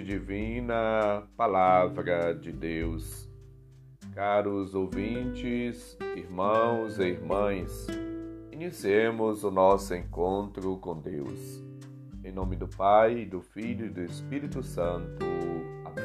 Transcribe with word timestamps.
divina, 0.00 1.28
Palavra 1.36 2.32
de 2.32 2.52
Deus. 2.52 3.28
Caros 4.14 4.74
ouvintes, 4.74 5.98
irmãos 6.16 6.98
e 6.98 7.08
irmãs, 7.08 7.86
iniciemos 8.52 9.42
o 9.42 9.50
nosso 9.50 9.94
encontro 9.94 10.78
com 10.78 10.98
Deus. 10.98 11.62
Em 12.24 12.30
nome 12.30 12.54
do 12.54 12.68
Pai, 12.68 13.24
do 13.24 13.40
Filho 13.40 13.86
e 13.86 13.90
do 13.90 14.02
Espírito 14.02 14.62
Santo. 14.62 15.26
Amém. 15.84 16.04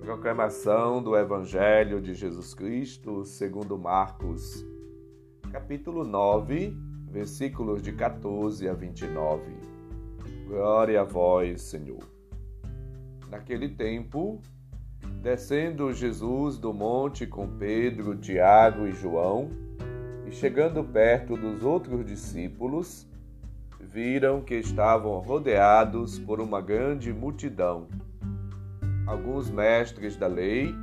Proclamação 0.00 1.02
do 1.02 1.16
Evangelho 1.16 2.00
de 2.00 2.12
Jesus 2.14 2.52
Cristo 2.52 3.24
segundo 3.24 3.78
Marcos, 3.78 4.66
capítulo 5.52 6.02
9, 6.02 6.76
versículos 7.08 7.80
de 7.80 7.92
14 7.92 8.68
a 8.68 8.74
29. 8.74 9.71
Glória 10.52 11.00
a 11.00 11.04
vós, 11.04 11.62
Senhor. 11.62 12.06
Naquele 13.30 13.70
tempo, 13.70 14.38
descendo 15.22 15.94
Jesus 15.94 16.58
do 16.58 16.74
monte 16.74 17.26
com 17.26 17.48
Pedro, 17.48 18.14
Tiago 18.18 18.86
e 18.86 18.92
João, 18.92 19.48
e 20.26 20.30
chegando 20.30 20.84
perto 20.84 21.38
dos 21.38 21.64
outros 21.64 22.04
discípulos, 22.04 23.08
viram 23.80 24.42
que 24.42 24.56
estavam 24.56 25.20
rodeados 25.20 26.18
por 26.18 26.38
uma 26.38 26.60
grande 26.60 27.14
multidão. 27.14 27.88
Alguns 29.06 29.50
mestres 29.50 30.18
da 30.18 30.26
lei 30.26 30.74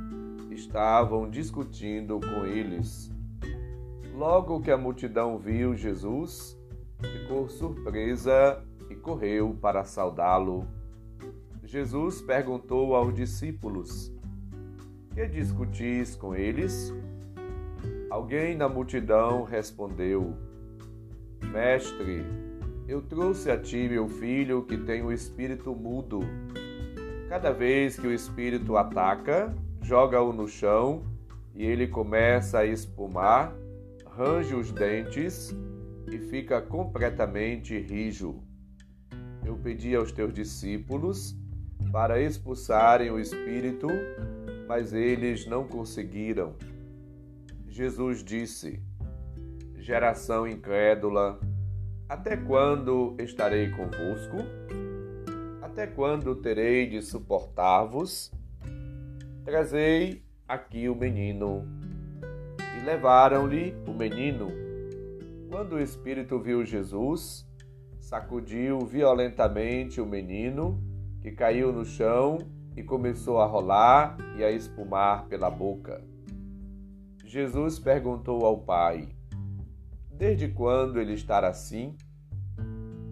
estavam 0.50 1.30
discutindo 1.30 2.18
com 2.18 2.44
eles. 2.44 3.08
Logo 4.16 4.60
que 4.62 4.72
a 4.72 4.76
multidão 4.76 5.38
viu 5.38 5.76
Jesus, 5.76 6.58
ficou 7.00 7.48
surpresa 7.48 8.60
e 8.90 8.96
correu 8.96 9.56
para 9.60 9.84
saudá-lo. 9.84 10.66
Jesus 11.62 12.20
perguntou 12.20 12.96
aos 12.96 13.14
discípulos: 13.14 14.12
Que 15.14 15.26
discutis 15.28 16.16
com 16.16 16.34
eles? 16.34 16.92
Alguém 18.10 18.56
na 18.56 18.68
multidão 18.68 19.44
respondeu: 19.44 20.34
Mestre, 21.52 22.24
eu 22.88 23.00
trouxe 23.00 23.50
a 23.50 23.56
ti 23.56 23.88
meu 23.88 24.08
filho 24.08 24.64
que 24.64 24.76
tem 24.76 25.02
o 25.02 25.12
espírito 25.12 25.72
mudo. 25.74 26.20
Cada 27.28 27.52
vez 27.52 27.96
que 27.96 28.08
o 28.08 28.12
espírito 28.12 28.76
ataca, 28.76 29.54
joga-o 29.80 30.32
no 30.32 30.48
chão 30.48 31.04
e 31.54 31.64
ele 31.64 31.86
começa 31.86 32.58
a 32.58 32.66
espumar, 32.66 33.54
range 34.04 34.52
os 34.52 34.72
dentes 34.72 35.56
e 36.10 36.18
fica 36.18 36.60
completamente 36.60 37.78
rijo 37.78 38.49
eu 39.50 39.56
pedi 39.56 39.96
aos 39.96 40.12
teus 40.12 40.32
discípulos 40.32 41.36
para 41.90 42.20
expulsarem 42.20 43.10
o 43.10 43.18
espírito, 43.18 43.88
mas 44.68 44.92
eles 44.92 45.44
não 45.44 45.66
conseguiram. 45.66 46.54
Jesus 47.66 48.22
disse: 48.22 48.80
Geração 49.76 50.46
incrédula, 50.46 51.40
até 52.08 52.36
quando 52.36 53.16
estarei 53.18 53.70
convosco? 53.70 54.36
Até 55.60 55.84
quando 55.84 56.36
terei 56.36 56.88
de 56.88 57.02
suportar-vos? 57.02 58.30
Trazei 59.44 60.22
aqui 60.46 60.88
o 60.88 60.94
menino. 60.94 61.66
E 62.80 62.84
levaram-lhe 62.84 63.74
o 63.84 63.92
menino. 63.92 64.46
Quando 65.50 65.72
o 65.72 65.80
espírito 65.80 66.38
viu 66.38 66.64
Jesus, 66.64 67.49
sacudiu 68.10 68.80
violentamente 68.80 70.00
o 70.00 70.04
menino, 70.04 70.82
que 71.22 71.30
caiu 71.30 71.72
no 71.72 71.84
chão 71.84 72.38
e 72.76 72.82
começou 72.82 73.38
a 73.38 73.46
rolar 73.46 74.16
e 74.36 74.42
a 74.42 74.50
espumar 74.50 75.26
pela 75.26 75.48
boca. 75.48 76.02
Jesus 77.24 77.78
perguntou 77.78 78.44
ao 78.44 78.58
pai: 78.58 79.10
Desde 80.10 80.48
quando 80.48 81.00
ele 81.00 81.12
está 81.12 81.38
assim? 81.46 81.94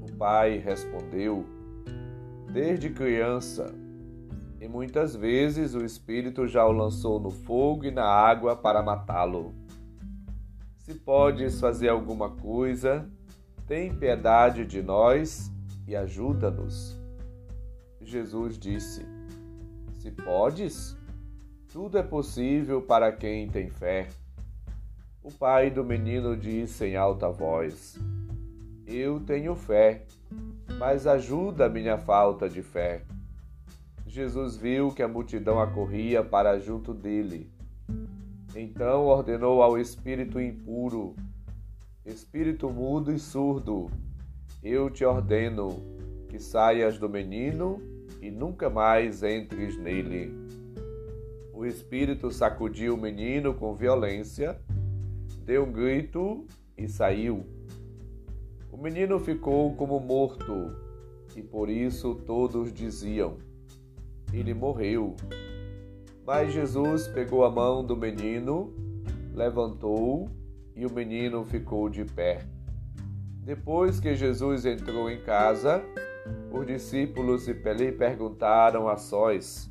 O 0.03 0.13
pai 0.17 0.59
respondeu: 0.59 1.47
Desde 2.53 2.91
criança. 2.91 3.73
E 4.61 4.67
muitas 4.67 5.15
vezes 5.15 5.75
o 5.75 5.85
espírito 5.85 6.49
já 6.49 6.67
o 6.67 6.73
lançou 6.73 7.21
no 7.21 7.31
fogo 7.31 7.85
e 7.85 7.93
na 7.93 8.05
água 8.05 8.57
para 8.57 8.83
matá-lo. 8.83 9.55
Se 10.79 10.93
podes 10.93 11.61
fazer 11.61 11.89
alguma 11.89 12.31
coisa, 12.31 13.09
tem 13.69 13.95
piedade 13.95 14.65
de 14.65 14.81
nós 14.81 15.53
e 15.87 15.95
ajuda-nos. 15.95 16.99
Jesus 18.01 18.59
disse: 18.59 19.05
Se 19.99 20.11
podes, 20.11 20.97
tudo 21.71 21.99
é 21.99 22.03
possível 22.03 22.81
para 22.81 23.13
quem 23.13 23.47
tem 23.47 23.69
fé. 23.69 24.09
O 25.23 25.31
pai 25.31 25.71
do 25.71 25.85
menino 25.85 26.35
disse 26.35 26.87
em 26.87 26.97
alta 26.97 27.29
voz: 27.29 28.01
Eu 28.87 29.21
tenho 29.21 29.55
fé, 29.55 30.07
mas 30.79 31.07
ajuda 31.07 31.67
a 31.67 31.69
minha 31.69 31.99
falta 31.99 32.49
de 32.49 32.63
fé. 32.63 33.03
Jesus 34.07 34.57
viu 34.57 34.91
que 34.93 35.03
a 35.03 35.09
multidão 35.09 35.61
acorria 35.61 36.25
para 36.25 36.59
junto 36.59 36.95
dele. 36.95 37.53
Então 38.57 39.05
ordenou 39.05 39.63
ao 39.63 39.79
espírito 39.79 40.41
impuro 40.41 41.15
Espírito 42.09 42.71
mudo 42.71 43.13
e 43.13 43.19
surdo, 43.19 43.91
eu 44.63 44.89
te 44.89 45.05
ordeno 45.05 45.77
que 46.31 46.39
saias 46.39 46.99
do 46.99 47.07
menino 47.07 47.83
e 48.23 48.31
nunca 48.31 48.71
mais 48.71 49.23
entres 49.23 49.77
nele. 49.77 50.33
O 51.53 51.67
espírito 51.67 52.31
sacudiu 52.31 52.95
o 52.95 52.97
menino 52.97 53.53
com 53.53 53.75
violência, 53.75 54.59
deu 55.45 55.65
um 55.65 55.71
grito 55.71 56.47
e 56.79 56.89
saiu. 56.89 57.45
O 58.73 58.79
menino 58.79 59.21
ficou 59.21 59.77
como 59.77 60.01
morto, 60.01 60.75
e 61.37 61.43
por 61.43 61.69
isso 61.69 62.15
todos 62.15 62.73
diziam: 62.73 63.37
Ele 64.33 64.55
morreu. 64.55 65.15
Mas 66.27 66.55
Jesus 66.55 67.07
pegou 67.07 67.45
a 67.45 67.51
mão 67.51 67.85
do 67.85 67.95
menino, 67.95 68.73
levantou-o 69.35 70.38
e 70.79 70.87
o 70.87 70.91
menino 70.91 71.45
ficou 71.45 71.89
de 71.89 72.05
pé. 72.05 72.39
Depois 73.43 73.99
que 73.99 74.15
Jesus 74.15 74.65
entrou 74.65 75.11
em 75.11 75.21
casa, 75.21 75.83
os 76.53 76.65
discípulos 76.65 77.49
lhe 77.49 77.91
perguntaram 77.91 78.89
a 78.89 78.97
sós: 78.97 79.69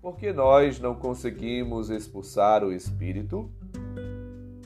Por 0.00 0.16
que 0.16 0.32
nós 0.32 0.78
não 0.78 0.94
conseguimos 0.94 1.90
expulsar 1.90 2.62
o 2.62 2.72
espírito? 2.72 3.50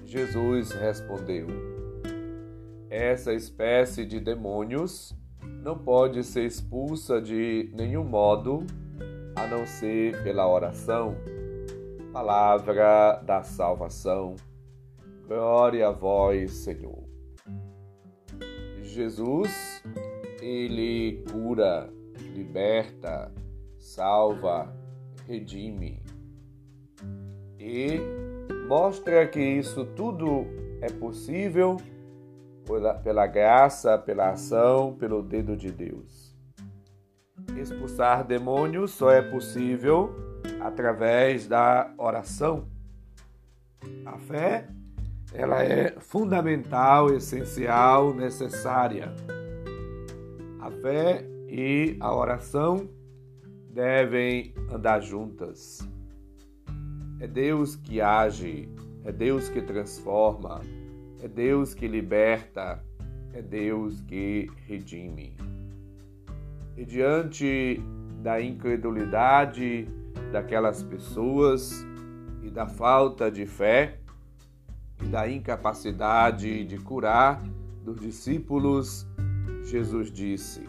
Jesus 0.05 0.71
respondeu: 0.73 1.47
Essa 2.91 3.33
espécie 3.33 4.05
de 4.05 4.21
demônios 4.21 5.17
não 5.63 5.79
pode 5.79 6.23
ser 6.25 6.45
expulsa 6.45 7.23
de 7.23 7.73
nenhum 7.75 8.05
modo 8.05 8.67
a 9.35 9.47
não 9.47 9.65
ser 9.67 10.23
pela 10.23 10.47
oração. 10.47 11.17
Palavra 12.13 13.23
da 13.25 13.43
salvação. 13.43 14.37
Glória 15.29 15.89
a 15.89 15.91
vós, 15.91 16.53
Senhor. 16.53 17.05
Jesus, 18.81 19.85
ele 20.41 21.23
cura, 21.31 21.93
liberta, 22.35 23.31
salva, 23.79 24.75
redime. 25.27 26.03
E 27.59 28.01
mostra 28.67 29.29
que 29.29 29.39
isso 29.39 29.85
tudo 29.85 30.47
é 30.81 30.91
possível 30.91 31.77
pela, 32.65 32.95
pela 32.95 33.27
graça, 33.27 33.99
pela 33.99 34.31
ação, 34.31 34.95
pelo 34.95 35.23
dedo 35.23 35.55
de 35.55 35.71
Deus. 35.71 36.35
Expulsar 37.55 38.27
demônios 38.27 38.93
só 38.93 39.11
é 39.11 39.21
possível 39.21 40.09
através 40.59 41.47
da 41.47 41.93
oração. 41.99 42.67
A 44.07 44.17
fé 44.17 44.78
ela 45.33 45.63
é 45.63 45.95
fundamental, 45.99 47.15
essencial, 47.15 48.15
necessária. 48.15 49.13
A 50.61 50.71
fé 50.71 51.25
e 51.49 51.97
a 52.01 52.15
oração 52.15 52.89
devem 53.71 54.55
andar 54.73 55.01
juntas. 55.01 55.87
É 57.21 57.27
Deus 57.27 57.77
que 57.77 58.01
age, 58.01 58.69
é 59.05 59.13
Deus 59.13 59.49
que 59.49 59.61
transforma, 59.61 60.61
é 61.23 61.29
Deus 61.29 61.75
que 61.75 61.87
liberta, 61.87 62.83
é 63.33 63.43
Deus 63.43 64.01
que 64.03 64.51
redime. 64.67 65.37
E 66.77 66.85
diante 66.85 67.81
da 68.23 68.41
incredulidade 68.41 69.89
daquelas 70.33 70.83
pessoas 70.83 71.85
e 72.43 72.51
da 72.51 72.67
falta 72.67 73.31
de 73.31 73.47
fé, 73.47 73.99
da 75.11 75.29
incapacidade 75.29 76.65
de 76.65 76.79
curar 76.79 77.43
dos 77.85 78.01
discípulos, 78.01 79.07
Jesus 79.65 80.11
disse: 80.11 80.63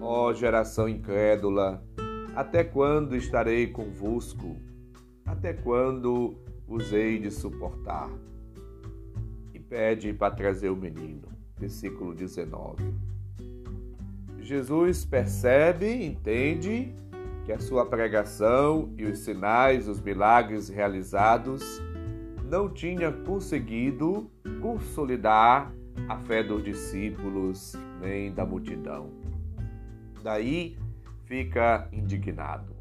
Ó 0.00 0.32
geração 0.32 0.88
incrédula, 0.88 1.82
até 2.34 2.62
quando 2.62 3.16
estarei 3.16 3.66
convosco? 3.68 4.56
Até 5.24 5.52
quando 5.52 6.36
vos 6.66 6.92
hei 6.92 7.18
de 7.18 7.30
suportar? 7.30 8.08
E 9.52 9.58
pede 9.58 10.12
para 10.12 10.34
trazer 10.34 10.68
o 10.68 10.76
menino. 10.76 11.28
Versículo 11.58 12.14
19. 12.14 12.94
Jesus 14.38 15.04
percebe, 15.04 16.04
entende 16.04 16.94
que 17.44 17.52
a 17.52 17.58
sua 17.58 17.86
pregação 17.86 18.92
e 18.96 19.04
os 19.04 19.20
sinais, 19.20 19.88
os 19.88 20.00
milagres 20.00 20.68
realizados 20.68 21.82
não 22.48 22.68
tinha 22.68 23.10
conseguido 23.10 24.30
consolidar 24.60 25.72
a 26.08 26.16
fé 26.18 26.42
dos 26.42 26.62
discípulos 26.62 27.74
nem 28.00 28.32
da 28.32 28.46
multidão. 28.46 29.10
Daí 30.22 30.78
fica 31.24 31.88
indignado, 31.92 32.74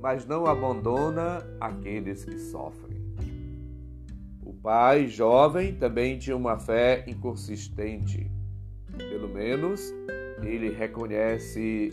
mas 0.00 0.26
não 0.26 0.46
abandona 0.46 1.38
aqueles 1.60 2.24
que 2.24 2.38
sofrem. 2.38 2.98
O 4.42 4.52
pai 4.54 5.06
jovem 5.06 5.74
também 5.74 6.18
tinha 6.18 6.36
uma 6.36 6.58
fé 6.58 7.04
inconsistente. 7.06 8.30
Pelo 8.96 9.28
menos 9.28 9.94
ele 10.42 10.70
reconhece 10.70 11.90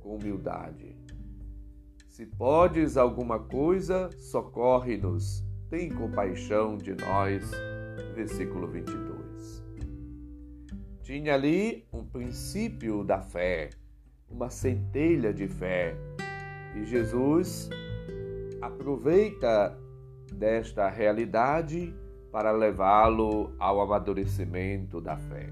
com 0.00 0.14
humildade. 0.16 0.96
Se 2.08 2.24
podes 2.24 2.96
alguma 2.96 3.38
coisa, 3.38 4.10
socorre-nos, 4.18 5.44
tem 5.70 5.88
compaixão 5.88 6.76
de 6.76 6.94
nós. 6.94 7.48
Versículo 8.14 8.66
22. 8.66 9.64
Tinha 11.00 11.34
ali 11.34 11.86
um 11.92 12.04
princípio 12.04 13.04
da 13.04 13.20
fé, 13.20 13.70
uma 14.28 14.50
centelha 14.50 15.32
de 15.32 15.46
fé. 15.46 15.96
E 16.74 16.84
Jesus 16.84 17.70
aproveita 18.60 19.78
desta 20.32 20.88
realidade 20.88 21.94
para 22.30 22.50
levá-lo 22.50 23.52
ao 23.58 23.80
amadurecimento 23.80 25.00
da 25.00 25.16
fé. 25.16 25.48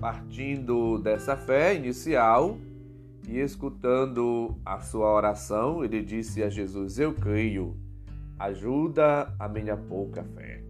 Partindo 0.00 0.98
dessa 0.98 1.36
fé 1.36 1.74
inicial 1.74 2.58
e 3.26 3.38
escutando 3.38 4.56
a 4.64 4.80
sua 4.80 5.12
oração, 5.12 5.82
ele 5.84 6.02
disse 6.02 6.42
a 6.42 6.50
Jesus: 6.50 6.98
Eu 6.98 7.14
creio, 7.14 7.74
ajuda 8.38 9.34
a 9.38 9.48
minha 9.48 9.76
pouca 9.76 10.22
fé. 10.22 10.62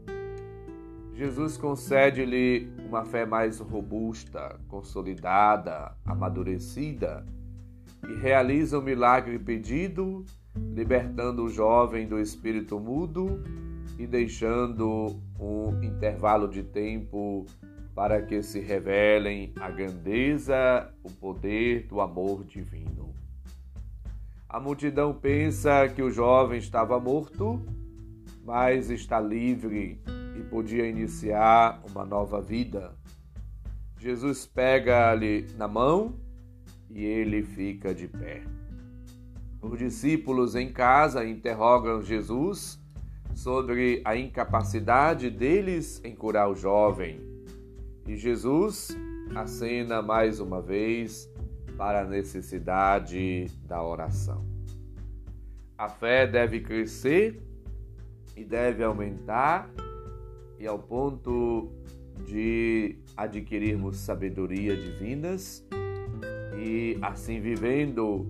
Jesus 1.14 1.56
concede-lhe 1.56 2.70
uma 2.86 3.04
fé 3.04 3.24
mais 3.24 3.58
robusta, 3.58 4.60
consolidada, 4.68 5.96
amadurecida 6.04 7.24
e 8.06 8.14
realiza 8.14 8.78
o 8.78 8.82
milagre 8.82 9.38
pedido, 9.38 10.24
libertando 10.54 11.44
o 11.44 11.48
jovem 11.48 12.06
do 12.06 12.20
espírito 12.20 12.78
mudo 12.78 13.42
e 13.98 14.06
deixando 14.06 15.18
um 15.40 15.82
intervalo 15.82 16.48
de 16.48 16.62
tempo 16.62 17.46
para 17.94 18.20
que 18.20 18.42
se 18.42 18.60
revelem 18.60 19.54
a 19.58 19.70
grandeza, 19.70 20.92
o 21.02 21.10
poder 21.10 21.86
do 21.86 22.02
amor 22.02 22.44
divino. 22.44 23.15
A 24.56 24.58
multidão 24.58 25.12
pensa 25.12 25.86
que 25.86 26.00
o 26.00 26.10
jovem 26.10 26.58
estava 26.58 26.98
morto, 26.98 27.62
mas 28.42 28.88
está 28.88 29.20
livre 29.20 30.00
e 30.34 30.42
podia 30.44 30.88
iniciar 30.88 31.82
uma 31.86 32.06
nova 32.06 32.40
vida. 32.40 32.96
Jesus 33.98 34.46
pega-lhe 34.46 35.46
na 35.58 35.68
mão 35.68 36.18
e 36.88 37.04
ele 37.04 37.42
fica 37.42 37.94
de 37.94 38.08
pé. 38.08 38.44
Os 39.60 39.78
discípulos 39.78 40.54
em 40.54 40.72
casa 40.72 41.22
interrogam 41.26 42.00
Jesus 42.00 42.80
sobre 43.34 44.00
a 44.06 44.16
incapacidade 44.16 45.28
deles 45.28 46.00
em 46.02 46.14
curar 46.14 46.48
o 46.48 46.56
jovem. 46.56 47.20
E 48.08 48.16
Jesus 48.16 48.96
acena 49.34 50.00
mais 50.00 50.40
uma 50.40 50.62
vez 50.62 51.30
para 51.76 52.02
a 52.02 52.04
necessidade 52.04 53.46
da 53.66 53.82
oração. 53.82 54.44
A 55.76 55.88
fé 55.88 56.26
deve 56.26 56.60
crescer 56.60 57.42
e 58.34 58.44
deve 58.44 58.82
aumentar 58.82 59.70
e 60.58 60.66
ao 60.66 60.78
ponto 60.78 61.70
de 62.24 62.98
adquirirmos 63.16 63.98
sabedoria 63.98 64.76
divinas 64.76 65.66
e 66.58 66.98
assim 67.02 67.40
vivendo 67.40 68.26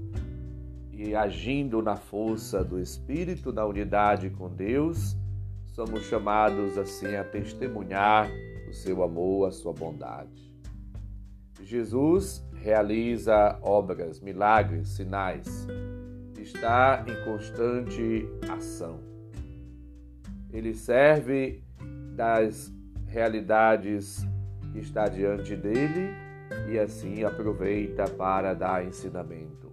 e 0.93 1.15
agindo 1.15 1.83
na 1.83 1.95
força 1.95 2.65
do 2.65 2.81
Espírito, 2.81 3.53
na 3.53 3.65
unidade 3.65 4.31
com 4.31 4.49
Deus, 4.49 5.17
somos 5.67 6.05
chamados 6.05 6.79
assim 6.79 7.15
a 7.17 7.23
testemunhar 7.23 8.29
o 8.69 8.73
seu 8.73 9.03
amor, 9.03 9.47
a 9.47 9.51
sua 9.51 9.73
bondade. 9.73 10.55
Jesus 11.63 12.46
realiza 12.67 13.61
obras, 13.63 14.19
milagres, 14.19 14.89
sinais, 14.89 15.69
está 16.37 17.05
em 17.07 17.25
constante 17.25 18.29
ação. 18.51 18.99
Ele 20.53 20.75
serve 20.75 21.63
das 22.17 22.75
realidades 23.07 24.27
que 24.73 24.81
está 24.81 25.07
diante 25.07 25.55
dele 25.55 26.11
e 26.69 26.77
assim 26.77 27.23
aproveita 27.23 28.11
para 28.11 28.53
dar 28.53 28.85
ensinamento. 28.85 29.71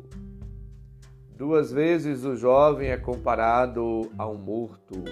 Duas 1.36 1.72
vezes 1.72 2.24
o 2.24 2.36
jovem 2.36 2.90
é 2.90 2.98
comparado 2.98 4.12
a 4.19 4.30
um 4.30 4.38
morto. 4.38 5.04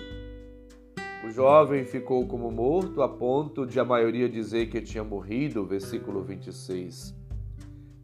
O 1.26 1.32
jovem 1.32 1.84
ficou 1.84 2.28
como 2.28 2.52
morto 2.52 3.02
a 3.02 3.10
ponto 3.10 3.66
de 3.66 3.80
a 3.80 3.84
maioria 3.84 4.30
dizer 4.30 4.68
que 4.68 4.80
tinha 4.82 5.04
morrido, 5.04 5.66
versículo 5.66 6.22
26. 6.22 7.20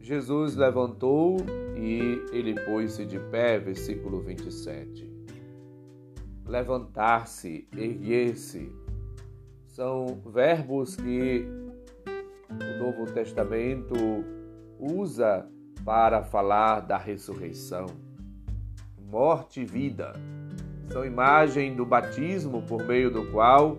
Jesus 0.08 0.56
levantou 0.56 1.36
e 1.76 2.24
ele 2.32 2.54
pôs-se 2.64 3.04
de 3.04 3.18
pé, 3.18 3.58
versículo 3.58 4.22
27. 4.22 5.06
Levantar-se, 6.46 7.68
erguer-se, 7.76 8.72
são 9.66 10.18
verbos 10.24 10.96
que 10.96 11.46
o 12.50 12.82
Novo 12.82 13.04
Testamento 13.12 13.94
usa 14.80 15.46
para 15.84 16.22
falar 16.22 16.80
da 16.80 16.96
ressurreição. 16.96 17.84
Morte 18.98 19.60
e 19.60 19.66
vida 19.66 20.14
são 20.90 21.04
imagem 21.04 21.76
do 21.76 21.84
batismo 21.84 22.62
por 22.62 22.82
meio 22.82 23.10
do 23.10 23.30
qual 23.30 23.76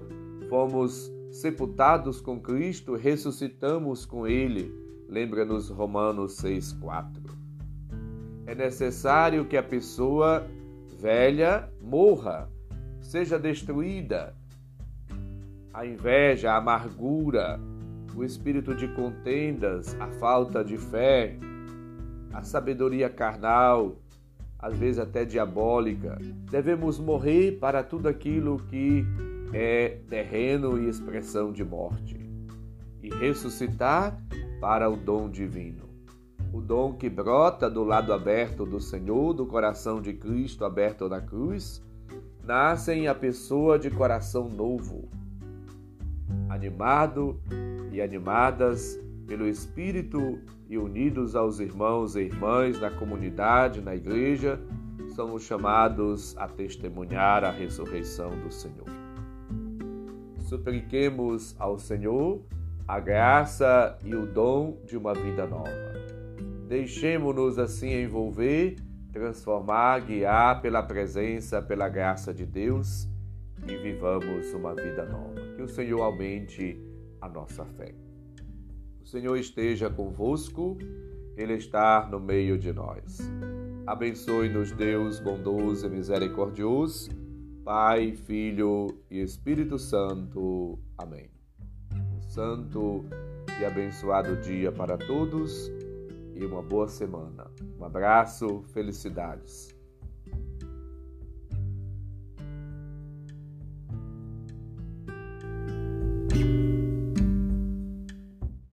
fomos 0.47 1.11
sepultados 1.31 2.21
com 2.21 2.39
Cristo, 2.39 2.93
ressuscitamos 2.93 4.05
com 4.05 4.27
Ele. 4.27 4.88
Lembra-nos 5.09 5.69
Romanos 5.69 6.37
6,4. 6.37 7.31
É 8.45 8.53
necessário 8.53 9.45
que 9.45 9.57
a 9.57 9.63
pessoa 9.63 10.45
velha 10.99 11.67
morra, 11.81 12.47
seja 13.01 13.39
destruída, 13.39 14.35
a 15.73 15.83
inveja, 15.83 16.51
a 16.51 16.57
amargura, 16.57 17.59
o 18.15 18.23
espírito 18.23 18.75
de 18.75 18.87
contendas, 18.89 19.95
a 19.99 20.07
falta 20.19 20.63
de 20.63 20.77
fé, 20.77 21.35
a 22.31 22.43
sabedoria 22.43 23.09
carnal, 23.09 23.95
às 24.59 24.77
vezes 24.77 24.99
até 24.99 25.25
diabólica. 25.25 26.19
Devemos 26.51 26.99
morrer 26.99 27.57
para 27.59 27.81
tudo 27.81 28.07
aquilo 28.07 28.59
que 28.67 29.03
é 29.53 29.97
terreno 30.07 30.77
e 30.77 30.87
expressão 30.87 31.51
de 31.51 31.63
morte, 31.63 32.19
e 33.01 33.09
ressuscitar 33.09 34.21
para 34.59 34.89
o 34.89 34.95
dom 34.95 35.29
divino. 35.29 35.89
O 36.51 36.59
dom 36.59 36.93
que 36.93 37.09
brota 37.09 37.69
do 37.69 37.83
lado 37.83 38.11
aberto 38.11 38.65
do 38.65 38.79
Senhor, 38.79 39.33
do 39.33 39.45
coração 39.45 40.01
de 40.01 40.13
Cristo 40.13 40.65
aberto 40.65 41.07
na 41.07 41.21
cruz, 41.21 41.83
nasce 42.43 42.91
em 42.91 43.07
a 43.07 43.13
pessoa 43.13 43.77
de 43.77 43.91
coração 43.91 44.49
novo, 44.49 45.07
animado 46.49 47.39
e 47.91 48.01
animadas 48.01 48.99
pelo 49.27 49.47
Espírito 49.47 50.39
e 50.67 50.77
unidos 50.77 51.35
aos 51.35 51.59
irmãos 51.59 52.15
e 52.15 52.21
irmãs 52.21 52.79
na 52.79 52.89
comunidade, 52.89 53.79
na 53.79 53.95
igreja, 53.95 54.59
somos 55.15 55.43
chamados 55.43 56.35
a 56.37 56.47
testemunhar 56.47 57.43
a 57.43 57.51
ressurreição 57.51 58.31
do 58.41 58.51
Senhor. 58.51 58.87
Supliquemos 60.39 61.55
ao 61.59 61.77
Senhor 61.77 62.41
a 62.89 62.99
graça 62.99 63.95
e 64.03 64.15
o 64.15 64.25
dom 64.25 64.81
de 64.83 64.97
uma 64.97 65.13
vida 65.13 65.45
nova. 65.45 65.69
Deixemos-nos 66.67 67.59
assim 67.59 68.01
envolver, 68.01 68.77
transformar, 69.13 69.99
guiar 69.99 70.59
pela 70.59 70.81
presença, 70.81 71.61
pela 71.61 71.87
graça 71.87 72.33
de 72.33 72.47
Deus 72.47 73.07
e 73.67 73.75
vivamos 73.77 74.51
uma 74.55 74.73
vida 74.73 75.05
nova. 75.05 75.39
Que 75.55 75.61
o 75.61 75.67
Senhor 75.67 76.01
aumente 76.01 76.83
a 77.21 77.29
nossa 77.29 77.63
fé. 77.63 77.93
O 78.99 79.05
Senhor 79.05 79.37
esteja 79.37 79.87
convosco, 79.87 80.75
Ele 81.37 81.53
estar 81.53 82.09
no 82.09 82.19
meio 82.19 82.57
de 82.57 82.73
nós. 82.73 83.19
Abençoe-nos, 83.85 84.71
Deus 84.71 85.19
bondoso 85.19 85.85
e 85.85 85.89
misericordioso, 85.91 87.11
Pai, 87.63 88.13
Filho 88.13 88.87
e 89.11 89.21
Espírito 89.21 89.77
Santo. 89.77 90.79
Amém. 90.97 91.38
Santo 92.39 93.03
e 93.59 93.65
abençoado 93.65 94.37
dia 94.37 94.71
para 94.71 94.97
todos 94.97 95.69
e 96.33 96.45
uma 96.45 96.61
boa 96.61 96.87
semana. 96.87 97.51
Um 97.77 97.83
abraço, 97.83 98.63
felicidades. 98.71 99.75